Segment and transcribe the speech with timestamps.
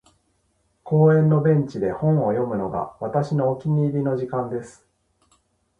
[0.81, 4.83] •公園のベンチで本を読むのが、私のお気に入りの時間です。